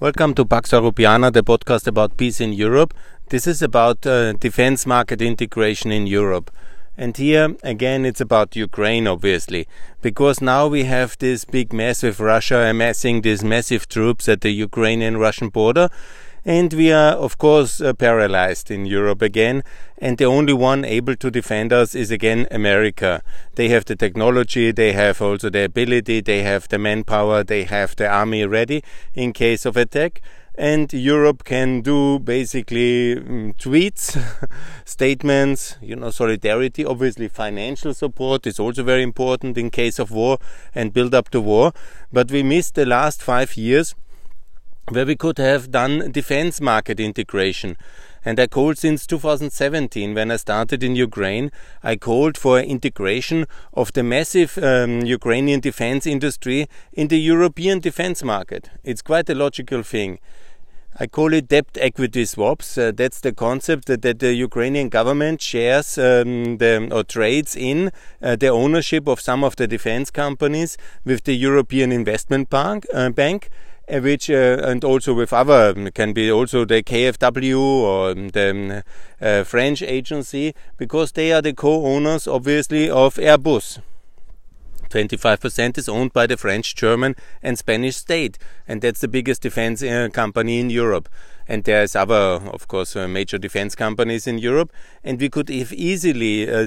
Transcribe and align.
Welcome 0.00 0.34
to 0.34 0.44
Pax 0.44 0.72
Europiana, 0.72 1.32
the 1.32 1.44
podcast 1.44 1.86
about 1.86 2.16
peace 2.16 2.40
in 2.40 2.52
Europe. 2.52 2.92
This 3.28 3.46
is 3.46 3.62
about 3.62 4.04
uh, 4.04 4.32
defense 4.32 4.86
market 4.86 5.22
integration 5.22 5.92
in 5.92 6.08
Europe. 6.08 6.50
And 6.98 7.16
here, 7.16 7.54
again, 7.62 8.04
it's 8.04 8.20
about 8.20 8.56
Ukraine, 8.56 9.06
obviously, 9.06 9.68
because 10.02 10.40
now 10.40 10.66
we 10.66 10.82
have 10.82 11.16
this 11.18 11.44
big 11.44 11.72
mess 11.72 12.02
with 12.02 12.18
Russia 12.18 12.68
amassing 12.68 13.22
these 13.22 13.44
massive 13.44 13.88
troops 13.88 14.28
at 14.28 14.40
the 14.40 14.50
Ukrainian 14.50 15.16
Russian 15.16 15.48
border. 15.48 15.88
And 16.46 16.72
we 16.74 16.92
are, 16.92 17.12
of 17.12 17.38
course, 17.38 17.80
uh, 17.80 17.94
paralyzed 17.94 18.70
in 18.70 18.84
Europe 18.84 19.22
again. 19.22 19.64
And 19.96 20.18
the 20.18 20.26
only 20.26 20.52
one 20.52 20.84
able 20.84 21.16
to 21.16 21.30
defend 21.30 21.72
us 21.72 21.94
is 21.94 22.10
again 22.10 22.46
America. 22.50 23.22
They 23.54 23.68
have 23.70 23.86
the 23.86 23.96
technology, 23.96 24.70
they 24.70 24.92
have 24.92 25.22
also 25.22 25.48
the 25.48 25.64
ability, 25.64 26.20
they 26.20 26.42
have 26.42 26.68
the 26.68 26.78
manpower, 26.78 27.44
they 27.44 27.64
have 27.64 27.96
the 27.96 28.06
army 28.06 28.44
ready 28.44 28.82
in 29.14 29.32
case 29.32 29.64
of 29.64 29.78
attack 29.78 30.20
and 30.56 30.92
Europe 30.92 31.42
can 31.44 31.80
do 31.80 32.18
basically 32.20 33.16
um, 33.16 33.54
tweets, 33.58 34.16
statements, 34.84 35.76
you 35.82 35.96
know, 35.96 36.10
solidarity. 36.10 36.84
Obviously, 36.84 37.28
financial 37.28 37.92
support 37.92 38.46
is 38.46 38.60
also 38.60 38.84
very 38.84 39.02
important 39.02 39.58
in 39.58 39.70
case 39.70 39.98
of 39.98 40.12
war 40.12 40.38
and 40.74 40.92
build 40.92 41.14
up 41.14 41.28
to 41.30 41.40
war. 41.40 41.72
But 42.12 42.30
we 42.30 42.42
missed 42.44 42.76
the 42.76 42.86
last 42.86 43.20
five 43.20 43.56
years 43.56 43.94
where 44.90 45.06
we 45.06 45.16
could 45.16 45.38
have 45.38 45.70
done 45.70 46.12
defense 46.12 46.60
market 46.60 47.00
integration. 47.00 47.76
And 48.24 48.40
I 48.40 48.46
called 48.46 48.78
since 48.78 49.06
2017, 49.06 50.14
when 50.14 50.30
I 50.30 50.36
started 50.36 50.82
in 50.82 50.96
Ukraine, 50.96 51.50
I 51.82 51.96
called 51.96 52.38
for 52.38 52.58
integration 52.58 53.46
of 53.74 53.92
the 53.92 54.02
massive 54.02 54.58
um, 54.58 55.02
Ukrainian 55.02 55.60
defense 55.60 56.06
industry 56.06 56.68
in 56.92 57.08
the 57.08 57.18
European 57.18 57.80
defense 57.80 58.22
market. 58.22 58.70
It's 58.82 59.02
quite 59.02 59.28
a 59.28 59.34
logical 59.34 59.82
thing. 59.82 60.20
I 60.96 61.08
call 61.08 61.34
it 61.34 61.48
debt 61.48 61.66
equity 61.80 62.24
swaps. 62.24 62.78
Uh, 62.78 62.92
that's 62.94 63.20
the 63.20 63.32
concept 63.32 63.86
that, 63.86 64.02
that, 64.02 64.20
the 64.20 64.32
Ukrainian 64.32 64.88
government 64.88 65.42
shares 65.42 65.98
um, 65.98 66.58
the, 66.58 66.88
or 66.92 67.02
trades 67.02 67.56
in 67.56 67.90
uh, 68.22 68.36
the 68.36 68.48
ownership 68.48 69.08
of 69.08 69.20
some 69.20 69.42
of 69.42 69.56
the 69.56 69.66
defense 69.66 70.12
companies 70.12 70.78
with 71.04 71.24
the 71.24 71.34
European 71.34 71.90
Investment 71.90 72.48
Bank, 72.48 72.86
uh, 72.94 73.10
Bank 73.10 73.50
which 73.88 74.30
uh, 74.30 74.58
and 74.62 74.84
also 74.84 75.14
with 75.14 75.32
other 75.32 75.74
um, 75.76 75.90
can 75.92 76.12
be 76.12 76.30
also 76.30 76.64
the 76.64 76.82
KfW 76.82 77.58
or 77.58 78.14
the 78.14 78.50
um, 78.50 78.82
uh, 79.20 79.44
French 79.44 79.82
agency 79.82 80.54
because 80.76 81.12
they 81.12 81.32
are 81.32 81.42
the 81.42 81.52
co-owners 81.52 82.26
obviously 82.26 82.88
of 82.90 83.16
Airbus. 83.16 83.80
25% 84.84 85.78
is 85.78 85.88
owned 85.88 86.12
by 86.12 86.26
the 86.26 86.36
French, 86.36 86.74
German, 86.74 87.16
and 87.42 87.58
Spanish 87.58 87.96
state, 87.96 88.38
and 88.66 88.80
that's 88.80 89.00
the 89.00 89.08
biggest 89.08 89.42
defense 89.42 89.82
uh, 89.82 90.08
company 90.12 90.60
in 90.60 90.70
Europe. 90.70 91.08
And 91.46 91.64
there's 91.64 91.94
other, 91.94 92.14
of 92.14 92.68
course, 92.68 92.96
uh, 92.96 93.06
major 93.06 93.36
defense 93.36 93.74
companies 93.74 94.26
in 94.26 94.38
Europe, 94.38 94.72
and 95.02 95.20
we 95.20 95.28
could 95.28 95.48
have 95.50 95.72
easily 95.72 96.48
uh, 96.50 96.66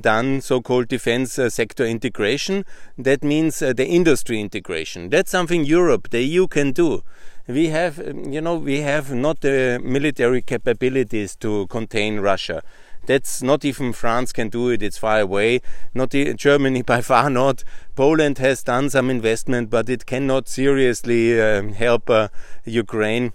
done 0.00 0.40
so-called 0.40 0.88
defense 0.88 1.38
uh, 1.38 1.48
sector 1.48 1.84
integration. 1.84 2.64
That 2.98 3.22
means 3.22 3.62
uh, 3.62 3.72
the 3.72 3.86
industry 3.86 4.40
integration. 4.40 5.10
That's 5.10 5.30
something 5.30 5.64
Europe, 5.64 6.10
the 6.10 6.22
EU, 6.22 6.48
can 6.48 6.72
do 6.72 7.02
we 7.46 7.68
have, 7.68 8.00
um, 8.00 8.32
you 8.32 8.40
know, 8.40 8.56
we 8.56 8.80
have 8.80 9.12
not 9.12 9.40
the 9.40 9.80
military 9.82 10.42
capabilities 10.42 11.36
to 11.36 11.66
contain 11.68 12.20
Russia. 12.20 12.62
That's 13.06 13.42
not 13.42 13.64
even 13.64 13.92
France 13.92 14.32
can 14.32 14.48
do 14.48 14.68
it. 14.70 14.82
It's 14.82 14.98
far 14.98 15.20
away. 15.20 15.60
Not 15.94 16.10
Germany 16.10 16.82
by 16.92 17.00
far 17.00 17.30
not. 17.30 17.64
Poland 17.94 18.38
has 18.38 18.62
done 18.62 18.90
some 18.90 19.10
investment, 19.10 19.70
but 19.70 19.88
it 19.88 20.06
cannot 20.06 20.48
seriously 20.48 21.40
uh, 21.40 21.62
help 21.72 22.10
uh, 22.10 22.28
Ukraine. 22.64 23.32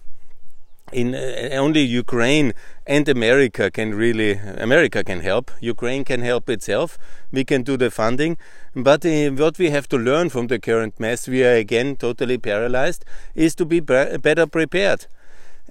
In 0.92 1.16
uh, 1.16 1.50
only 1.54 1.80
Ukraine 1.80 2.54
and 2.86 3.08
America 3.08 3.72
can 3.72 3.96
really 3.96 4.32
America 4.34 5.06
can 5.06 5.22
help. 5.22 5.50
Ukraine 5.62 6.04
can 6.04 6.22
help 6.22 6.50
itself. 6.50 6.98
We 7.32 7.46
can 7.46 7.64
do 7.64 7.78
the 7.78 7.90
funding, 7.90 8.38
but 8.76 9.06
uh, 9.06 9.30
what 9.30 9.58
we 9.58 9.70
have 9.70 9.88
to 9.90 9.98
learn 9.98 10.30
from 10.30 10.48
the 10.48 10.60
current 10.60 11.00
mess, 11.00 11.30
we 11.30 11.46
are 11.46 11.56
again 11.56 11.96
totally 11.96 12.38
paralyzed, 12.38 13.06
is 13.36 13.56
to 13.56 13.66
be 13.66 13.80
better 13.80 14.48
prepared. 14.48 15.08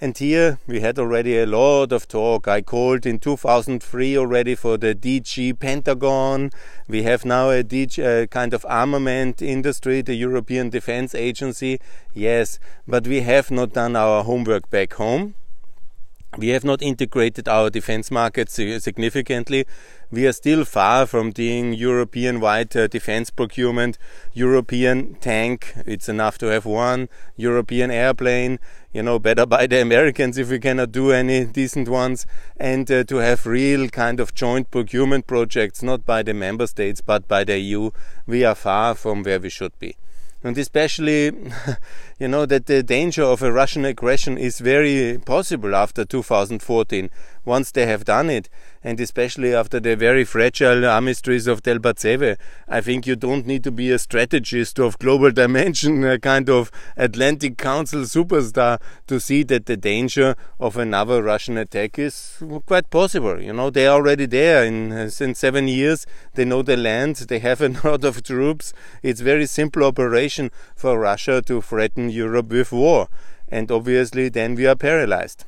And 0.03 0.17
here 0.17 0.59
we 0.67 0.81
had 0.81 0.99
already 0.99 1.39
a 1.39 1.45
lot 1.45 1.93
of 1.93 2.09
talk. 2.09 2.49
I 2.49 2.63
called 2.63 3.05
in 3.05 3.19
2003 3.19 4.17
already 4.17 4.55
for 4.55 4.79
the 4.79 4.95
DG 4.95 5.59
Pentagon. 5.59 6.53
We 6.89 7.03
have 7.03 7.27
now 7.27 7.51
a 7.51 7.63
DG, 7.63 8.03
uh, 8.03 8.27
kind 8.29 8.55
of 8.55 8.65
armament 8.67 9.43
industry, 9.43 10.01
the 10.01 10.15
European 10.15 10.71
Defense 10.71 11.15
Agency. 11.15 11.81
Yes, 12.15 12.59
but 12.89 13.07
we 13.07 13.21
have 13.21 13.51
not 13.51 13.75
done 13.75 13.95
our 13.95 14.25
homework 14.25 14.71
back 14.71 14.95
home. 14.95 15.35
We 16.39 16.49
have 16.51 16.65
not 16.65 16.81
integrated 16.81 17.49
our 17.49 17.71
defense 17.71 18.09
markets 18.11 18.55
significantly. 18.55 19.67
We 20.13 20.29
are 20.29 20.33
still 20.33 20.65
far 20.65 21.07
from 21.07 21.33
being 21.33 21.73
European 21.73 22.39
wide 22.39 22.77
uh, 22.77 22.87
defense 22.87 23.31
procurement, 23.31 23.99
European 24.33 25.17
tank, 25.17 25.75
it's 25.87 26.09
enough 26.09 26.39
to 26.39 26.47
have 26.47 26.65
one, 26.65 27.09
European 27.37 27.91
airplane, 27.91 28.61
you 28.93 29.03
know, 29.03 29.19
better 29.19 29.47
by 29.47 29.67
the 29.67 29.81
Americans 29.81 30.39
if 30.39 30.51
we 30.51 30.59
cannot 30.59 30.93
do 30.93 31.13
any 31.13 31.45
decent 31.45 31.89
ones, 31.89 32.27
and 32.57 32.91
uh, 32.91 33.05
to 33.05 33.17
have 33.17 33.47
real 33.47 33.89
kind 33.89 34.21
of 34.21 34.35
joint 34.35 34.71
procurement 34.71 35.27
projects, 35.27 35.83
not 35.83 36.05
by 36.05 36.23
the 36.23 36.35
member 36.35 36.67
states 36.67 37.01
but 37.01 37.29
by 37.29 37.45
the 37.45 37.59
EU. 37.59 37.91
We 38.27 38.45
are 38.45 38.55
far 38.55 38.95
from 38.95 39.23
where 39.23 39.41
we 39.41 39.51
should 39.51 39.79
be 39.79 39.97
and 40.43 40.57
especially 40.57 41.27
you 42.19 42.29
know 42.29 42.47
that 42.47 42.67
the 42.67 42.83
danger 42.83 43.23
of 43.23 43.43
a 43.43 43.53
Russian 43.53 43.85
aggression 43.85 44.39
is 44.39 44.59
very 44.59 45.19
possible 45.19 45.75
after 45.75 46.05
2014 46.05 47.11
once 47.45 47.71
they 47.71 47.87
have 47.87 48.05
done 48.05 48.31
it 48.31 48.49
and 48.83 48.99
especially 49.01 49.55
after 49.55 49.79
the 49.81 49.97
very 49.97 50.25
fragile 50.25 50.87
armistice 50.87 51.47
of 51.47 51.63
Debaltseve 51.63 52.37
I 52.69 52.81
think 52.81 53.07
you 53.07 53.17
don't 53.17 53.47
need 53.47 53.65
to 53.65 53.71
be 53.71 53.91
a 53.91 53.99
strategist 53.99 54.79
of 54.79 54.99
global 54.99 55.31
dimension 55.43 56.05
a 56.05 56.19
kind 56.19 56.49
of 56.49 56.71
Atlantic 56.97 57.59
Council 57.59 58.01
superstar 58.03 58.81
to 59.07 59.21
see 59.21 59.43
that 59.45 59.67
the 59.67 59.77
danger 59.77 60.37
of 60.59 60.77
another 60.77 61.23
Russian 61.23 61.57
attack 61.57 61.99
is 61.99 62.43
quite 62.67 62.91
possible 62.91 63.41
you 63.41 63.53
know 63.53 63.71
they 63.71 63.87
are 63.87 63.97
already 63.97 64.27
there 64.27 64.65
in 64.65 64.93
uh, 64.93 65.09
since 65.11 65.39
7 65.39 65.69
years 65.69 66.07
they 66.35 66.45
know 66.45 66.63
the 66.63 66.77
land 66.77 67.17
they 67.17 67.39
have 67.39 67.61
a 67.61 67.69
lot 67.85 68.05
of 68.05 68.23
troops 68.23 68.73
it's 69.03 69.21
very 69.21 69.47
simple 69.47 69.85
operation 69.85 70.51
for 70.75 70.99
Russia 70.99 71.43
to 71.43 71.61
threaten 71.61 72.11
Europe 72.11 72.49
with 72.49 72.73
war. 72.73 73.09
And 73.49 73.71
obviously, 73.71 74.29
then 74.29 74.55
we 74.55 74.67
are 74.67 74.77
paralyzed. 74.77 75.45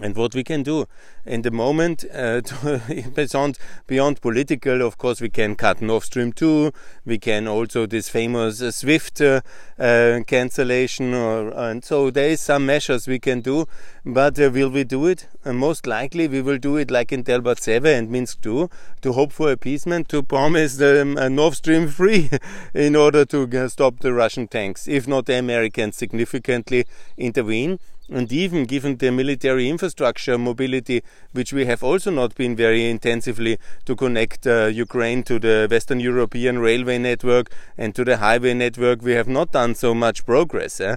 And 0.00 0.16
what 0.16 0.34
we 0.34 0.42
can 0.42 0.64
do 0.64 0.86
in 1.24 1.42
the 1.42 1.52
moment, 1.52 2.04
uh, 2.12 2.40
beyond, 3.14 3.58
beyond 3.86 4.20
political, 4.20 4.82
of 4.82 4.98
course, 4.98 5.20
we 5.20 5.28
can 5.28 5.54
cut 5.54 5.80
Nord 5.80 6.02
Stream 6.02 6.32
2. 6.32 6.72
We 7.06 7.18
can 7.18 7.46
also 7.46 7.86
this 7.86 8.08
famous 8.08 8.60
uh, 8.60 8.72
SWIFT 8.72 9.20
uh, 9.20 9.40
uh, 9.78 10.20
cancellation, 10.26 11.14
or, 11.14 11.50
and 11.50 11.84
so 11.84 12.10
there 12.10 12.30
is 12.30 12.40
some 12.40 12.66
measures 12.66 13.06
we 13.06 13.20
can 13.20 13.40
do. 13.40 13.66
But 14.04 14.38
uh, 14.40 14.50
will 14.52 14.68
we 14.68 14.82
do 14.82 15.06
it? 15.06 15.28
Uh, 15.44 15.52
most 15.52 15.86
likely, 15.86 16.26
we 16.26 16.42
will 16.42 16.58
do 16.58 16.76
it 16.76 16.90
like 16.90 17.12
in 17.12 17.22
Debaltseve 17.22 17.86
and 17.86 18.10
Minsk 18.10 18.40
2 18.42 18.68
to 19.02 19.12
hope 19.12 19.30
for 19.32 19.52
appeasement, 19.52 20.08
to 20.08 20.24
promise 20.24 20.80
um, 20.82 21.14
Nord 21.36 21.54
Stream 21.54 21.86
3 21.86 22.30
in 22.74 22.96
order 22.96 23.24
to 23.26 23.68
stop 23.68 24.00
the 24.00 24.12
Russian 24.12 24.48
tanks. 24.48 24.88
If 24.88 25.06
not, 25.06 25.26
the 25.26 25.38
Americans 25.38 25.96
significantly 25.96 26.84
intervene 27.16 27.78
and 28.10 28.30
even 28.30 28.64
given 28.64 28.96
the 28.96 29.10
military 29.10 29.68
infrastructure 29.68 30.36
mobility, 30.36 31.02
which 31.32 31.52
we 31.52 31.64
have 31.64 31.82
also 31.82 32.10
not 32.10 32.34
been 32.34 32.54
very 32.54 32.88
intensively 32.88 33.58
to 33.86 33.96
connect 33.96 34.46
uh, 34.46 34.66
Ukraine 34.66 35.22
to 35.22 35.38
the 35.38 35.66
Western 35.70 36.00
European 36.00 36.58
railway 36.58 36.98
network 36.98 37.50
and 37.78 37.94
to 37.94 38.04
the 38.04 38.18
highway 38.18 38.52
network, 38.52 39.02
we 39.02 39.12
have 39.12 39.28
not 39.28 39.52
done 39.52 39.74
so 39.74 39.94
much 39.94 40.26
progress. 40.26 40.80
Eh? 40.80 40.96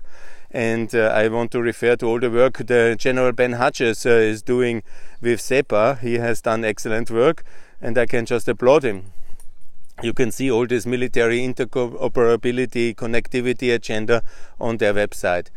And 0.51 0.93
uh, 0.93 1.13
I 1.13 1.27
want 1.29 1.51
to 1.51 1.61
refer 1.61 1.95
to 1.97 2.05
all 2.05 2.19
the 2.19 2.29
work 2.29 2.57
the 2.57 2.95
General 2.97 3.31
Ben 3.31 3.53
Hodges 3.53 4.05
uh, 4.05 4.09
is 4.09 4.41
doing 4.41 4.83
with 5.21 5.39
CEPA. 5.39 5.99
He 5.99 6.15
has 6.15 6.41
done 6.41 6.65
excellent 6.65 7.09
work, 7.09 7.43
and 7.81 7.97
I 7.97 8.05
can 8.05 8.25
just 8.25 8.47
applaud 8.47 8.83
him 8.83 9.13
you 10.03 10.13
can 10.13 10.29
see 10.29 10.51
all 10.51 10.67
this 10.67 10.85
military 10.85 11.39
interoperability 11.39 12.93
connectivity 12.93 13.73
agenda 13.73 14.21
on 14.59 14.77
their 14.77 14.93
website 14.93 15.47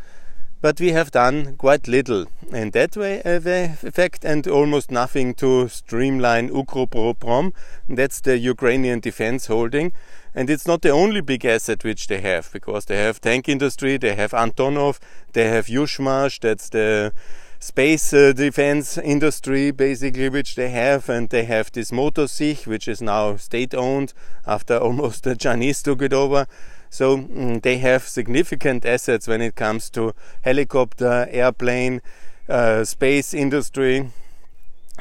but 0.60 0.78
we 0.80 0.92
have 0.92 1.10
done 1.10 1.56
quite 1.56 1.88
little 1.88 2.26
in 2.52 2.70
that 2.70 2.96
way 2.96 3.22
uh, 3.22 3.40
effect 3.86 4.24
and 4.24 4.46
almost 4.46 4.90
nothing 4.90 5.34
to 5.34 5.68
streamline 5.68 6.50
Ukroprom. 6.50 7.52
That's 7.88 8.20
the 8.20 8.36
Ukrainian 8.36 9.00
defense 9.00 9.46
holding. 9.46 9.92
And 10.34 10.48
it's 10.48 10.66
not 10.66 10.82
the 10.82 10.90
only 10.90 11.22
big 11.22 11.44
asset 11.44 11.82
which 11.82 12.06
they 12.06 12.20
have, 12.20 12.52
because 12.52 12.84
they 12.84 12.96
have 12.96 13.20
tank 13.20 13.48
industry, 13.48 13.96
they 13.96 14.14
have 14.14 14.30
Antonov, 14.30 15.00
they 15.32 15.48
have 15.48 15.66
Yuzhmash, 15.66 16.38
that's 16.40 16.68
the 16.68 17.12
space 17.58 18.14
uh, 18.14 18.32
defense 18.32 18.96
industry 18.96 19.70
basically 19.70 20.30
which 20.30 20.54
they 20.54 20.70
have 20.70 21.10
and 21.10 21.28
they 21.28 21.44
have 21.44 21.70
this 21.72 21.92
Motor 21.92 22.26
Sich 22.26 22.66
which 22.66 22.88
is 22.88 23.02
now 23.02 23.36
state 23.36 23.74
owned 23.74 24.14
after 24.46 24.78
almost 24.78 25.24
the 25.24 25.36
Chinese 25.36 25.82
took 25.82 26.00
it 26.00 26.14
over 26.14 26.46
So 26.90 27.16
mm, 27.16 27.62
they 27.62 27.78
have 27.78 28.02
significant 28.02 28.84
assets 28.84 29.28
when 29.28 29.40
it 29.40 29.54
comes 29.54 29.88
to 29.90 30.12
helicopter, 30.42 31.28
airplane, 31.30 32.02
uh, 32.48 32.84
space 32.84 33.32
industry. 33.32 34.10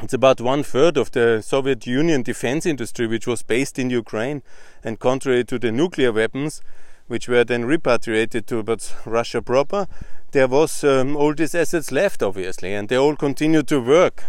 It's 0.02 0.14
about 0.14 0.40
one 0.40 0.64
third 0.64 0.96
of 0.98 1.12
the 1.12 1.42
Soviet 1.42 1.86
Union 1.86 2.22
defense 2.22 2.66
industry, 2.66 3.08
which 3.08 3.28
was 3.28 3.42
based 3.42 3.80
in 3.80 3.90
Ukraine. 3.90 4.44
And 4.84 5.00
contrary 5.00 5.44
to 5.46 5.60
the 5.60 5.72
nuclear 5.72 6.14
weapons, 6.14 6.62
which 7.08 7.28
were 7.28 7.44
then 7.44 7.66
repatriated 7.66 8.48
to 8.48 8.64
but 8.64 8.96
Russia 9.06 9.42
proper, 9.42 9.88
there 10.32 10.48
was 10.48 10.84
um, 10.84 11.18
all 11.18 11.34
these 11.34 11.56
assets 11.56 11.92
left, 11.92 12.22
obviously, 12.22 12.74
and 12.74 12.88
they 12.88 12.98
all 12.98 13.16
continued 13.16 13.68
to 13.68 13.82
work. 13.82 14.24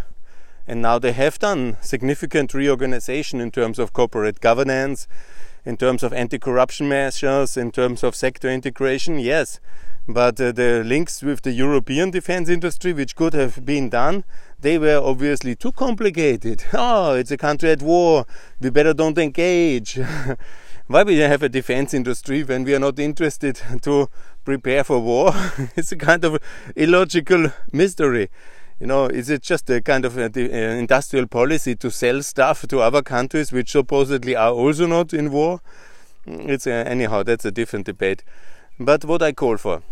And 0.67 0.81
now 0.81 0.97
they 0.97 1.11
have 1.11 1.37
done 1.37 1.77
significant 1.81 2.53
reorganization 2.53 3.39
in 3.39 3.51
terms 3.51 3.77
of 3.77 3.93
corporate 3.93 4.41
governance, 4.41 5.07
in 5.65 5.77
terms 5.77 6.03
of 6.03 6.13
anti-corruption 6.13 6.89
measures, 6.89 7.57
in 7.57 7.71
terms 7.71 8.03
of 8.03 8.15
sector 8.15 8.49
integration, 8.49 9.19
yes. 9.19 9.59
But 10.07 10.41
uh, 10.41 10.51
the 10.51 10.83
links 10.83 11.21
with 11.21 11.43
the 11.43 11.51
European 11.51 12.09
defense 12.09 12.49
industry, 12.49 12.91
which 12.91 13.15
could 13.15 13.33
have 13.33 13.65
been 13.65 13.89
done, 13.89 14.23
they 14.59 14.77
were 14.77 14.97
obviously 14.97 15.55
too 15.55 15.71
complicated. 15.71 16.63
Oh, 16.73 17.13
it's 17.13 17.31
a 17.31 17.37
country 17.37 17.69
at 17.71 17.81
war. 17.81 18.25
We 18.59 18.69
better 18.69 18.93
don't 18.93 19.17
engage. 19.17 19.99
why 20.87 21.03
we 21.03 21.17
have 21.19 21.43
a 21.43 21.49
defense 21.49 21.93
industry 21.93 22.43
when 22.43 22.63
we 22.63 22.75
are 22.75 22.79
not 22.79 22.99
interested 22.99 23.61
to 23.83 24.09
prepare 24.43 24.83
for 24.83 24.99
war? 24.99 25.31
it's 25.75 25.91
a 25.91 25.97
kind 25.97 26.25
of 26.25 26.39
illogical 26.75 27.51
mystery. 27.71 28.29
You 28.81 28.87
know, 28.87 29.05
is 29.05 29.29
it 29.29 29.43
just 29.43 29.69
a 29.69 29.79
kind 29.79 30.05
of 30.05 30.17
a, 30.17 30.31
a 30.35 30.79
industrial 30.79 31.27
policy 31.27 31.75
to 31.75 31.91
sell 31.91 32.23
stuff 32.23 32.67
to 32.69 32.79
other 32.79 33.03
countries 33.03 33.51
which 33.51 33.69
supposedly 33.69 34.35
are 34.35 34.49
also 34.49 34.87
not 34.87 35.13
in 35.13 35.31
war? 35.31 35.61
It's 36.25 36.65
a, 36.65 36.87
anyhow, 36.87 37.21
that's 37.21 37.45
a 37.45 37.51
different 37.51 37.85
debate. 37.85 38.23
But 38.79 39.05
what 39.05 39.21
I 39.21 39.33
call 39.33 39.57
for 39.57 39.83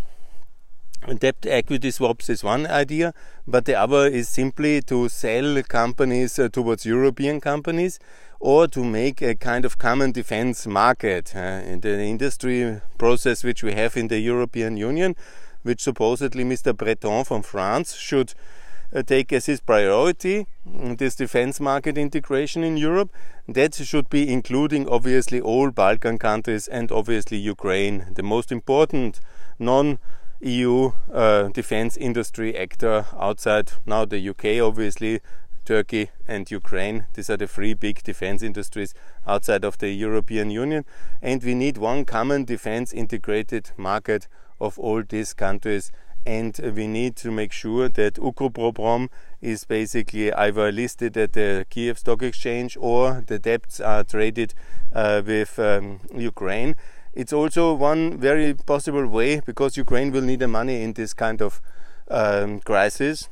debt 1.20 1.36
equity 1.46 1.92
swaps 1.92 2.32
is 2.32 2.44
one 2.44 2.66
idea, 2.66 3.14
but 3.48 3.66
the 3.66 3.76
other 3.76 4.08
is 4.08 4.28
simply 4.28 4.82
to 4.82 5.08
sell 5.08 5.62
companies 5.62 6.40
uh, 6.40 6.50
towards 6.50 6.84
European 6.84 7.40
companies 7.40 8.00
or 8.40 8.68
to 8.70 8.84
make 8.84 9.22
a 9.22 9.36
kind 9.36 9.66
of 9.66 9.78
common 9.78 10.12
defense 10.12 10.66
market 10.66 11.36
uh, 11.36 11.62
in 11.64 11.82
the 11.82 12.02
industry 12.02 12.82
process 12.98 13.44
which 13.44 13.62
we 13.62 13.74
have 13.74 13.96
in 13.96 14.08
the 14.08 14.18
European 14.18 14.78
Union, 14.78 15.16
which 15.62 15.80
supposedly 15.80 16.44
Mr. 16.44 16.76
Breton 16.76 17.24
from 17.24 17.44
France 17.44 17.96
should 17.96 18.32
uh, 18.32 18.59
take 19.06 19.32
as 19.32 19.46
his 19.46 19.60
priority 19.60 20.48
this 20.66 21.16
defense 21.16 21.60
market 21.60 21.98
integration 21.98 22.64
in 22.64 22.78
Europe. 22.78 23.12
That 23.48 23.76
should 23.76 24.10
be 24.10 24.32
including 24.32 24.88
obviously 24.88 25.42
all 25.42 25.72
Balkan 25.72 26.18
countries 26.18 26.68
and 26.68 26.92
obviously 26.92 27.38
Ukraine, 27.38 28.08
the 28.14 28.24
most 28.24 28.52
important 28.52 29.20
non 29.58 30.00
EU 30.42 30.92
uh, 31.12 31.50
defense 31.50 31.98
industry 31.98 32.58
actor 32.58 33.06
outside 33.18 33.74
now 33.86 34.06
the 34.06 34.30
UK, 34.30 34.62
obviously, 34.62 35.20
Turkey 35.66 36.10
and 36.28 36.50
Ukraine. 36.50 37.06
These 37.14 37.30
are 37.30 37.38
the 37.38 37.46
three 37.46 37.74
big 37.74 38.02
defense 38.04 38.42
industries 38.42 38.94
outside 39.28 39.64
of 39.64 39.78
the 39.78 39.90
European 39.90 40.50
Union. 40.50 40.86
And 41.22 41.44
we 41.44 41.54
need 41.54 41.78
one 41.78 42.06
common 42.06 42.46
defense 42.46 42.94
integrated 42.94 43.72
market 43.78 44.28
of 44.60 44.80
all 44.80 45.04
these 45.08 45.34
countries. 45.34 45.92
And 46.26 46.60
we 46.76 46.88
need 46.88 47.16
to 47.18 47.32
make 47.32 47.52
sure 47.52 47.90
that 47.90 48.16
Ukroprom 48.16 49.10
is 49.42 49.64
basically 49.64 50.32
either 50.34 50.72
listed 50.72 51.18
at 51.18 51.34
the 51.34 51.66
Kiev 51.70 51.98
Stock 52.00 52.22
Exchange 52.22 52.78
or 52.80 53.24
the 53.26 53.40
debts 53.40 53.80
are 53.80 54.04
traded 54.04 54.54
uh, 54.94 55.22
with 55.26 55.58
um, 55.58 56.02
Ukraine. 56.16 56.76
It's 57.14 57.34
also 57.34 57.74
one 57.74 58.20
very 58.20 58.54
possible 58.54 59.08
way 59.08 59.40
because 59.40 59.78
Ukraine 59.78 60.12
will 60.12 60.22
need 60.22 60.40
the 60.40 60.48
money 60.48 60.84
in 60.84 60.94
this 60.94 61.14
kind 61.14 61.42
of 61.42 61.62
um, 62.10 62.60
crisis 62.60 63.30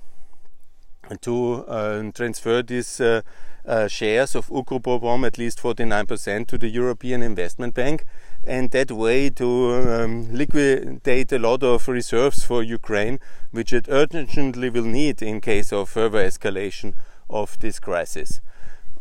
to 1.21 1.65
uh, 1.65 2.11
transfer 2.13 2.61
these 2.61 2.99
uh, 2.99 3.21
shares 3.87 4.35
of 4.35 4.47
Ukroprom, 4.47 5.25
at 5.25 5.37
least 5.37 5.61
49%, 5.61 6.47
to 6.47 6.57
the 6.57 6.69
European 6.69 7.21
Investment 7.21 7.73
Bank, 7.73 8.05
and 8.43 8.71
that 8.71 8.91
way 8.91 9.29
to 9.29 9.73
um, 9.73 10.33
liquidate 10.33 11.31
a 11.31 11.39
lot 11.39 11.63
of 11.63 11.87
reserves 11.87 12.43
for 12.43 12.63
Ukraine, 12.63 13.19
which 13.51 13.73
it 13.73 13.87
urgently 13.89 14.69
will 14.69 14.85
need 14.85 15.21
in 15.21 15.41
case 15.41 15.73
of 15.73 15.89
further 15.89 16.25
escalation 16.25 16.93
of 17.29 17.59
this 17.59 17.79
crisis. 17.79 18.41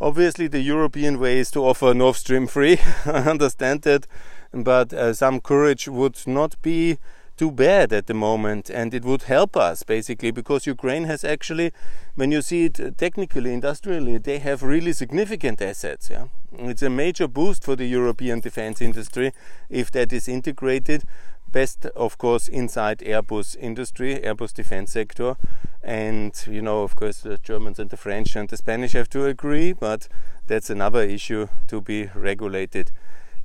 Obviously, 0.01 0.47
the 0.47 0.61
European 0.61 1.19
way 1.19 1.39
is 1.39 1.51
to 1.53 1.65
offer 1.65 1.95
Nord 1.95 2.17
Stream 2.17 2.47
3. 2.47 2.79
I 3.07 3.11
understand 3.31 3.83
that, 3.83 4.07
but 4.53 4.93
uh, 4.93 5.15
some 5.15 5.41
courage 5.41 5.89
would 5.89 6.19
not 6.27 6.61
be 6.61 6.99
too 7.37 7.51
bad 7.51 7.93
at 7.93 8.07
the 8.07 8.15
moment 8.15 8.71
and 8.71 8.95
it 8.95 9.05
would 9.05 9.25
help 9.25 9.57
us 9.57 9.83
basically 9.83 10.31
because 10.31 10.67
Ukraine 10.67 11.05
has 11.05 11.25
actually 11.25 11.73
when 12.15 12.33
you 12.33 12.41
see 12.43 12.65
it 12.65 12.81
uh, 12.81 12.91
technically 12.97 13.53
industrially 13.53 14.19
they 14.19 14.39
have 14.39 14.63
really 14.63 14.93
significant 14.93 15.61
assets 15.61 16.11
yeah? 16.11 16.27
It's 16.59 16.83
a 16.83 16.91
major 16.91 17.29
boost 17.29 17.65
for 17.65 17.77
the 17.77 17.87
European 17.87 18.41
defense 18.41 18.81
industry 18.81 19.33
if 19.69 19.91
that 19.93 20.13
is 20.13 20.27
integrated. 20.29 21.05
Best 21.53 21.87
of 21.87 22.19
course 22.19 22.49
inside 22.49 22.99
Airbus 22.99 23.57
industry 23.59 24.17
Airbus 24.17 24.53
defense 24.53 24.93
sector 24.93 25.37
and 25.83 26.33
you 26.47 26.61
know 26.63 26.83
of 26.83 26.97
course 26.97 27.21
the 27.21 27.39
Germans 27.39 27.79
and 27.79 27.91
the 27.91 27.97
French 27.97 28.35
and 28.35 28.49
the 28.49 28.57
Spanish 28.57 28.93
have 28.93 29.09
to 29.11 29.27
agree 29.27 29.73
but 29.73 30.09
that's 30.47 30.71
another 30.71 31.03
issue 31.03 31.49
to 31.69 31.81
be 31.81 32.11
regulated 32.15 32.91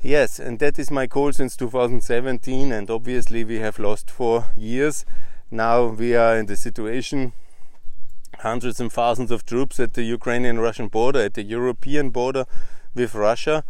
Yes, 0.03 0.39
and 0.39 0.57
that 0.57 0.79
is 0.79 0.89
my 0.89 1.05
goal 1.05 1.31
since 1.31 1.55
2017, 1.55 2.71
and 2.71 2.89
obviously 2.89 3.43
we 3.43 3.59
have 3.59 3.77
lost 3.77 4.09
four 4.09 4.47
years. 4.57 5.05
Now 5.51 5.85
we 5.85 6.15
are 6.15 6.37
in 6.37 6.47
the 6.47 6.57
situation 6.57 7.33
hundreds 8.39 8.79
and 8.79 8.91
thousands 8.91 9.29
of 9.29 9.45
troops 9.45 9.79
at 9.79 9.93
the 9.93 10.01
Ukrainian 10.01 10.59
Russian 10.59 10.87
border, 10.87 11.19
at 11.19 11.35
the 11.35 11.43
European 11.43 12.09
border 12.09 12.45
with 12.95 13.13
Russia. 13.13 13.63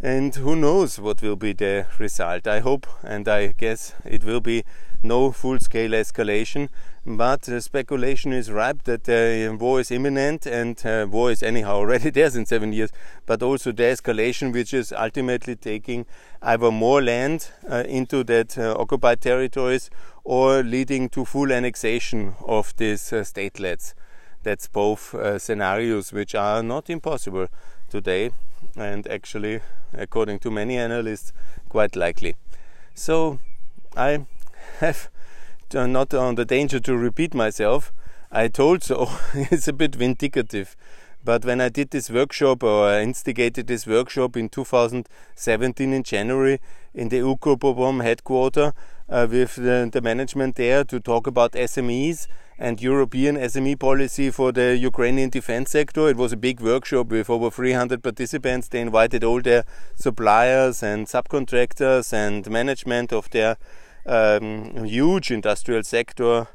And 0.00 0.32
who 0.36 0.54
knows 0.54 1.00
what 1.00 1.20
will 1.20 1.34
be 1.34 1.52
the 1.52 1.86
result? 1.98 2.46
I 2.46 2.60
hope 2.60 2.86
and 3.02 3.26
I 3.26 3.48
guess 3.48 3.92
it 4.04 4.22
will 4.22 4.40
be 4.40 4.64
no 5.02 5.32
full 5.32 5.58
scale 5.58 5.92
escalation, 5.92 6.68
but 7.04 7.48
uh, 7.48 7.60
speculation 7.60 8.32
is 8.32 8.50
ripe 8.50 8.82
that 8.84 9.08
uh, 9.08 9.54
war 9.56 9.80
is 9.80 9.90
imminent 9.90 10.46
and 10.46 10.84
uh, 10.84 11.06
war 11.08 11.30
is 11.30 11.42
anyhow 11.42 11.76
already 11.76 12.10
there 12.10 12.26
in 12.36 12.46
seven 12.46 12.72
years, 12.72 12.90
but 13.26 13.42
also 13.42 13.72
the 13.72 13.84
escalation, 13.84 14.52
which 14.52 14.74
is 14.74 14.92
ultimately 14.92 15.54
taking 15.54 16.06
either 16.42 16.70
more 16.70 17.02
land 17.02 17.48
uh, 17.70 17.84
into 17.86 18.24
that 18.24 18.58
uh, 18.58 18.74
occupied 18.78 19.20
territories 19.20 19.90
or 20.24 20.62
leading 20.62 21.08
to 21.08 21.24
full 21.24 21.52
annexation 21.52 22.34
of 22.44 22.74
these 22.76 23.12
uh, 23.12 23.16
statelets. 23.16 23.94
That's 24.42 24.68
both 24.68 25.12
scenarios 25.42 26.12
which 26.12 26.36
are 26.36 26.62
not 26.62 26.88
impossible 26.88 27.48
today 27.90 28.30
and 28.76 29.06
actually, 29.08 29.60
according 29.92 30.38
to 30.40 30.50
many 30.52 30.76
analysts, 30.76 31.32
quite 31.68 31.96
likely. 31.96 32.36
So, 32.94 33.40
I 33.96 34.26
have 34.80 35.10
not 35.72 36.14
on 36.14 36.36
the 36.36 36.44
danger 36.44 36.80
to 36.80 36.96
repeat 36.96 37.34
myself. 37.34 37.92
I 38.30 38.48
told 38.48 38.82
so. 38.82 39.08
it's 39.34 39.68
a 39.68 39.72
bit 39.72 39.92
vindicative. 39.92 40.76
But 41.26 41.44
when 41.44 41.60
I 41.60 41.68
did 41.70 41.90
this 41.90 42.08
workshop 42.08 42.62
or 42.62 42.86
I 42.86 43.02
instigated 43.02 43.66
this 43.66 43.84
workshop 43.84 44.36
in 44.36 44.48
2017 44.48 45.92
in 45.92 46.02
January 46.04 46.60
in 46.94 47.08
the 47.08 47.18
Ukroprom 47.18 48.00
headquarter 48.00 48.72
uh, 49.08 49.26
with 49.28 49.56
the, 49.56 49.90
the, 49.92 50.00
management 50.00 50.54
there 50.54 50.84
to 50.84 51.00
talk 51.00 51.26
about 51.26 51.52
SMEs 51.52 52.28
and 52.60 52.80
European 52.80 53.36
SME 53.36 53.76
policy 53.78 54.30
for 54.30 54.52
the 54.52 54.76
Ukrainian 54.76 55.28
defense 55.28 55.72
sector, 55.72 56.08
it 56.08 56.16
was 56.16 56.32
a 56.32 56.36
big 56.36 56.60
workshop 56.60 57.08
with 57.08 57.28
over 57.28 57.50
300 57.50 58.04
participants. 58.04 58.68
They 58.68 58.80
invited 58.80 59.24
all 59.24 59.42
their 59.42 59.64
suppliers 59.96 60.80
and 60.80 61.08
subcontractors 61.08 62.12
and 62.12 62.48
management 62.48 63.12
of 63.12 63.28
their 63.30 63.56
um, 64.06 64.84
huge 64.84 65.30
industrial 65.30 65.82
sector. 65.82 66.48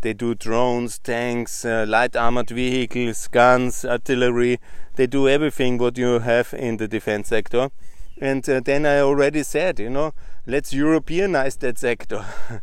They 0.00 0.12
do 0.12 0.34
drones, 0.34 0.98
tanks, 0.98 1.64
uh, 1.64 1.84
light 1.88 2.14
armored 2.14 2.50
vehicles, 2.50 3.26
guns, 3.28 3.84
artillery. 3.84 4.60
They 4.94 5.06
do 5.06 5.28
everything 5.28 5.78
what 5.78 5.98
you 5.98 6.20
have 6.20 6.54
in 6.54 6.76
the 6.76 6.86
defense 6.86 7.28
sector. 7.28 7.70
And 8.20 8.48
uh, 8.48 8.60
then 8.64 8.86
I 8.86 9.00
already 9.00 9.42
said, 9.42 9.80
you 9.80 9.90
know, 9.90 10.14
let's 10.46 10.72
Europeanize 10.72 11.58
that 11.60 11.78
sector. 11.78 12.24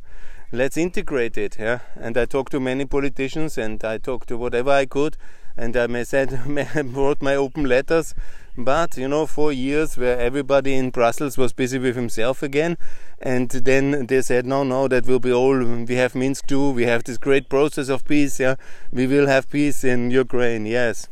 let's 0.51 0.77
integrate 0.77 1.37
it. 1.37 1.57
Yeah. 1.59 1.79
And 1.95 2.17
I 2.17 2.25
talked 2.25 2.51
to 2.51 2.59
many 2.59 2.85
politicians 2.85 3.57
and 3.57 3.83
I 3.83 3.97
talked 3.97 4.29
to 4.29 4.37
whatever 4.37 4.71
I 4.71 4.85
could. 4.85 5.17
And 5.57 5.75
I 5.75 6.03
said, 6.03 6.45
wrote 6.95 7.21
my 7.21 7.35
open 7.35 7.65
letters 7.65 8.13
but 8.57 8.95
you 8.95 9.07
know, 9.07 9.25
four 9.25 9.51
years 9.51 9.97
where 9.97 10.17
everybody 10.17 10.75
in 10.75 10.89
Brussels 10.89 11.37
was 11.37 11.51
busy 11.51 11.77
with 11.77 11.95
himself 11.95 12.41
again, 12.41 12.77
and 13.25 13.49
then 13.49 14.05
they 14.05 14.21
said, 14.21 14.45
no, 14.45 14.63
no, 14.63 14.87
that 14.87 15.07
will 15.07 15.17
be 15.17 15.31
all. 15.31 15.57
We 15.57 15.95
have 15.95 16.13
Minsk 16.13 16.45
2. 16.45 16.69
We 16.69 16.83
have 16.83 17.03
this 17.03 17.17
great 17.17 17.49
process 17.49 17.89
of 17.89 18.05
peace. 18.05 18.39
Yeah, 18.39 18.53
we 18.91 19.07
will 19.07 19.25
have 19.25 19.49
peace 19.49 19.83
in 19.83 20.11
Ukraine. 20.11 20.67
Yes, 20.67 21.09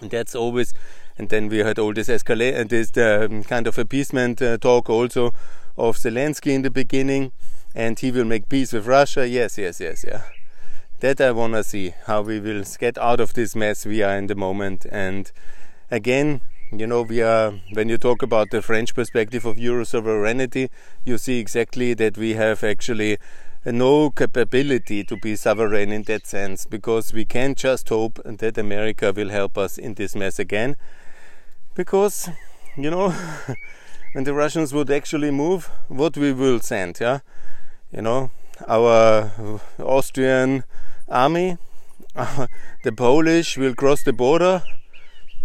and 0.00 0.12
that's 0.12 0.36
always. 0.36 0.72
And 1.18 1.28
then 1.28 1.48
we 1.48 1.58
had 1.58 1.80
all 1.80 1.92
this 1.92 2.08
escalate 2.08 2.56
and 2.56 2.70
this 2.70 2.96
um, 2.96 3.42
kind 3.42 3.66
of 3.66 3.78
appeasement 3.78 4.40
uh, 4.40 4.58
talk 4.58 4.88
also 4.88 5.34
of 5.76 5.96
Zelensky 5.96 6.52
in 6.52 6.62
the 6.62 6.70
beginning, 6.70 7.32
and 7.74 7.98
he 7.98 8.12
will 8.12 8.24
make 8.24 8.48
peace 8.48 8.72
with 8.72 8.86
Russia. 8.86 9.26
Yes, 9.26 9.58
yes, 9.58 9.80
yes, 9.80 10.04
yeah. 10.06 10.22
That 11.00 11.20
I 11.20 11.32
want 11.32 11.54
to 11.54 11.64
see 11.64 11.94
how 12.06 12.22
we 12.22 12.38
will 12.38 12.62
get 12.78 12.96
out 12.96 13.18
of 13.18 13.34
this 13.34 13.56
mess 13.56 13.84
we 13.84 14.04
are 14.04 14.16
in 14.16 14.28
the 14.28 14.36
moment. 14.36 14.86
And 14.88 15.32
again, 15.90 16.42
you 16.74 16.86
know, 16.86 17.02
we 17.02 17.20
are 17.20 17.52
when 17.74 17.90
you 17.90 17.98
talk 17.98 18.22
about 18.22 18.50
the 18.50 18.62
French 18.62 18.94
perspective 18.94 19.44
of 19.44 19.58
Euro 19.58 19.84
sovereignty, 19.84 20.70
you 21.04 21.18
see 21.18 21.38
exactly 21.38 21.92
that 21.94 22.16
we 22.16 22.32
have 22.32 22.64
actually 22.64 23.18
no 23.66 24.10
capability 24.10 25.04
to 25.04 25.16
be 25.18 25.36
sovereign 25.36 25.92
in 25.92 26.02
that 26.04 26.26
sense 26.26 26.64
because 26.64 27.12
we 27.12 27.26
can 27.26 27.54
just 27.54 27.90
hope 27.90 28.18
that 28.24 28.56
America 28.56 29.12
will 29.14 29.28
help 29.28 29.58
us 29.58 29.76
in 29.76 29.94
this 29.94 30.16
mess 30.16 30.38
again. 30.38 30.76
Because, 31.74 32.30
you 32.76 32.90
know, 32.90 33.10
when 34.14 34.24
the 34.24 34.32
Russians 34.32 34.72
would 34.72 34.90
actually 34.90 35.30
move, 35.30 35.70
what 35.88 36.16
we 36.16 36.32
will 36.32 36.58
send, 36.58 36.98
yeah? 37.00 37.20
You 37.92 38.00
know, 38.00 38.30
our 38.66 39.60
Austrian 39.78 40.64
army, 41.06 41.58
the 42.14 42.92
Polish 42.96 43.58
will 43.58 43.74
cross 43.74 44.02
the 44.02 44.14
border 44.14 44.62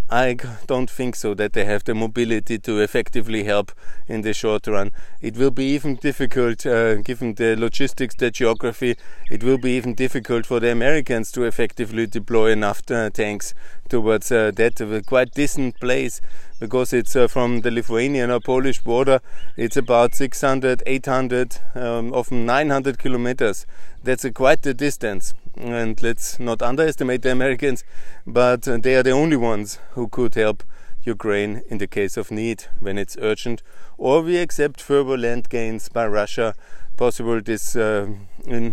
I 0.09 0.37
don't 0.67 0.89
think 0.89 1.17
so 1.17 1.33
that 1.33 1.51
they 1.51 1.65
have 1.65 1.83
the 1.83 1.93
mobility 1.93 2.57
to 2.59 2.79
effectively 2.79 3.43
help 3.43 3.73
in 4.07 4.21
the 4.21 4.33
short 4.33 4.65
run. 4.65 4.91
It 5.21 5.35
will 5.35 5.51
be 5.51 5.65
even 5.65 5.95
difficult, 5.95 6.65
uh, 6.65 6.95
given 6.95 7.33
the 7.33 7.57
logistics, 7.57 8.15
the 8.15 8.31
geography, 8.31 8.95
it 9.29 9.43
will 9.43 9.57
be 9.57 9.71
even 9.71 9.95
difficult 9.95 10.45
for 10.45 10.61
the 10.61 10.71
Americans 10.71 11.29
to 11.33 11.43
effectively 11.43 12.07
deploy 12.07 12.51
enough 12.51 12.85
tanks 12.85 13.53
towards 13.89 14.31
uh, 14.31 14.51
that 14.55 15.03
quite 15.05 15.33
distant 15.33 15.77
place 15.81 16.21
because 16.61 16.93
it's 16.93 17.15
uh, 17.17 17.27
from 17.27 17.61
the 17.61 17.71
Lithuanian 17.71 18.31
or 18.31 18.39
Polish 18.39 18.79
border, 18.79 19.19
it's 19.57 19.75
about 19.75 20.15
600, 20.15 20.83
800, 20.85 21.57
um, 21.75 22.13
often 22.13 22.45
900 22.45 22.97
kilometers. 22.97 23.65
That's 24.03 24.25
quite 24.33 24.65
a 24.65 24.73
distance 24.73 25.33
and 25.59 26.01
let's 26.01 26.39
not 26.39 26.61
underestimate 26.61 27.21
the 27.21 27.31
Americans, 27.31 27.83
but 28.25 28.63
they 28.63 28.95
are 28.95 29.03
the 29.03 29.11
only 29.11 29.37
ones 29.37 29.79
who 29.91 30.07
could 30.07 30.35
help 30.35 30.63
Ukraine 31.03 31.61
in 31.69 31.77
the 31.77 31.87
case 31.87 32.17
of 32.17 32.31
need 32.31 32.65
when 32.79 32.97
it's 32.97 33.17
urgent, 33.19 33.63
or 33.97 34.21
we 34.21 34.37
accept 34.37 34.81
further 34.81 35.17
land 35.17 35.49
gains 35.49 35.89
by 35.89 36.05
Russia, 36.05 36.53
possible 36.97 37.41
this 37.41 37.75
uh, 37.75 38.07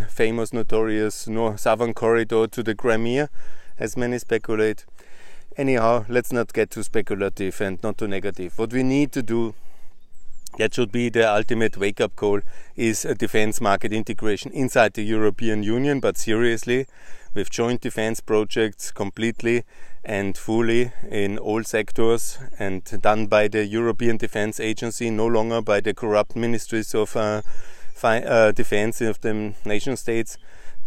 famous, 0.09 0.53
notorious 0.53 1.29
southern 1.57 1.95
corridor 1.95 2.47
to 2.47 2.63
the 2.63 2.75
Crimea, 2.75 3.31
as 3.79 3.97
many 3.97 4.19
speculate. 4.19 4.85
Anyhow, 5.57 6.05
let's 6.09 6.33
not 6.33 6.53
get 6.53 6.71
too 6.71 6.83
speculative 6.83 7.61
and 7.61 7.81
not 7.83 7.99
too 7.99 8.09
negative. 8.09 8.59
What 8.59 8.73
we 8.73 8.83
need 8.83 9.13
to 9.13 9.23
do 9.23 9.55
that 10.59 10.75
should 10.75 10.93
be 10.93 11.09
the 11.09 11.31
ultimate 11.31 11.77
wake 11.77 12.01
up 12.01 12.17
call 12.17 12.41
is 12.77 13.05
a 13.05 13.15
defense 13.15 13.61
market 13.61 13.93
integration 13.93 14.53
inside 14.53 14.95
the 14.95 15.03
European 15.03 15.63
Union, 15.63 16.01
but 16.01 16.17
seriously, 16.17 16.87
with 17.35 17.51
joint 17.51 17.81
defense 17.81 18.21
projects 18.21 18.93
completely 18.93 19.65
and 20.05 20.37
fully 20.37 20.93
in 21.11 21.39
all 21.39 21.65
sectors 21.65 22.39
and 22.59 22.85
done 23.03 23.27
by 23.27 23.49
the 23.49 23.65
European 23.65 24.17
Defense 24.17 24.61
Agency, 24.61 25.11
no 25.11 25.27
longer 25.27 25.61
by 25.61 25.81
the 25.81 25.95
corrupt 25.95 26.37
ministries 26.37 26.95
of 26.95 27.17
uh, 27.17 27.43
uh, 28.03 28.53
defense 28.53 29.01
of 29.01 29.21
the 29.23 29.55
nation 29.65 29.97
states. 29.97 30.37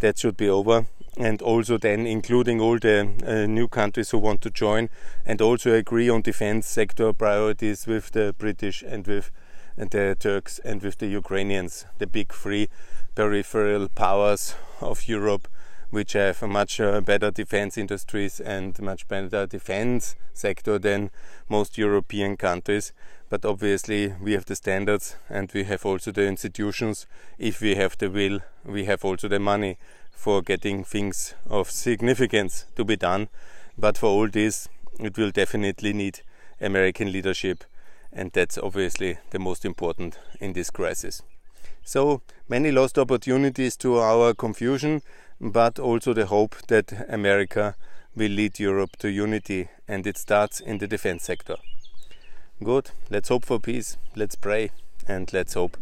That 0.00 0.18
should 0.18 0.36
be 0.36 0.48
over. 0.48 0.86
And 1.16 1.42
also, 1.42 1.78
then 1.78 2.06
including 2.06 2.60
all 2.60 2.78
the 2.78 3.08
uh, 3.26 3.46
new 3.46 3.66
countries 3.66 4.10
who 4.10 4.18
want 4.18 4.40
to 4.42 4.50
join, 4.50 4.88
and 5.26 5.42
also 5.42 5.72
agree 5.72 6.08
on 6.08 6.22
defense 6.22 6.68
sector 6.68 7.12
priorities 7.12 7.88
with 7.88 8.12
the 8.12 8.36
British 8.38 8.82
and 8.82 9.04
with 9.04 9.32
the 9.78 10.16
Turks 10.18 10.58
and 10.64 10.82
with 10.82 10.98
the 10.98 11.06
Ukrainians, 11.06 11.86
the 11.98 12.06
big 12.06 12.32
three 12.32 12.68
peripheral 13.14 13.88
powers 13.88 14.54
of 14.80 15.06
Europe, 15.06 15.46
which 15.90 16.12
have 16.12 16.42
much 16.42 16.80
uh, 16.80 17.00
better 17.00 17.30
defense 17.30 17.78
industries 17.78 18.40
and 18.40 18.78
much 18.80 19.06
better 19.08 19.46
defense 19.46 20.16
sector 20.34 20.78
than 20.78 21.10
most 21.48 21.78
European 21.78 22.36
countries. 22.36 22.92
But 23.30 23.44
obviously, 23.44 24.14
we 24.20 24.32
have 24.32 24.46
the 24.46 24.56
standards 24.56 25.16
and 25.30 25.50
we 25.54 25.64
have 25.64 25.86
also 25.86 26.10
the 26.10 26.26
institutions. 26.26 27.06
If 27.38 27.60
we 27.60 27.76
have 27.76 27.96
the 27.98 28.10
will, 28.10 28.40
we 28.64 28.84
have 28.86 29.04
also 29.04 29.28
the 29.28 29.38
money 29.38 29.78
for 30.10 30.42
getting 30.42 30.82
things 30.82 31.34
of 31.48 31.70
significance 31.70 32.66
to 32.74 32.84
be 32.84 32.96
done. 32.96 33.28
But 33.78 33.96
for 33.96 34.06
all 34.06 34.28
this, 34.28 34.68
it 34.98 35.16
will 35.16 35.30
definitely 35.30 35.92
need 35.92 36.22
American 36.60 37.12
leadership 37.12 37.64
and 38.12 38.32
that's 38.32 38.58
obviously 38.58 39.18
the 39.30 39.38
most 39.38 39.64
important 39.64 40.18
in 40.40 40.52
this 40.52 40.70
crisis. 40.70 41.22
So 41.84 42.22
many 42.48 42.70
lost 42.70 42.98
opportunities 42.98 43.76
to 43.78 43.98
our 43.98 44.34
confusion, 44.34 45.02
but 45.40 45.78
also 45.78 46.12
the 46.12 46.26
hope 46.26 46.56
that 46.68 47.06
America 47.08 47.76
will 48.14 48.30
lead 48.30 48.58
Europe 48.58 48.96
to 48.98 49.08
unity, 49.08 49.68
and 49.86 50.06
it 50.06 50.18
starts 50.18 50.60
in 50.60 50.78
the 50.78 50.86
defense 50.86 51.24
sector. 51.24 51.56
Good, 52.62 52.90
let's 53.08 53.28
hope 53.28 53.44
for 53.44 53.60
peace, 53.60 53.96
let's 54.16 54.34
pray, 54.34 54.70
and 55.06 55.32
let's 55.32 55.54
hope 55.54 55.76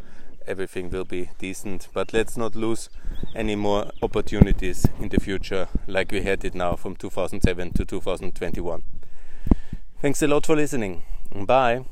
everything 0.47 0.91
will 0.91 1.05
be 1.05 1.31
decent. 1.39 1.89
But 1.93 2.13
let's 2.13 2.37
not 2.37 2.55
lose 2.55 2.89
any 3.35 3.57
more 3.57 3.91
opportunities 4.03 4.87
in 5.01 5.09
the 5.09 5.21
future 5.21 5.69
like 5.87 6.13
we 6.13 6.23
had 6.23 6.45
it 6.45 6.55
now 6.55 6.77
from 6.77 6.97
2007 6.97 7.73
to 7.73 7.85
2021. 7.85 8.83
Thanks 10.01 10.23
a 10.23 10.29
lot 10.29 10.47
for 10.47 10.55
listening. 10.55 11.03
Bye. 11.35 11.85